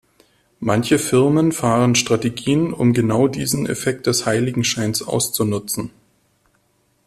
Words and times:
Manche 0.59 0.97
Firmen 0.97 1.51
fahren 1.51 1.93
Strategien, 1.93 2.73
um 2.73 2.91
genau 2.91 3.27
diesen 3.27 3.67
Effekt 3.67 4.07
des 4.07 4.25
Heiligenscheins 4.25 5.03
auszunutzen. 5.03 5.91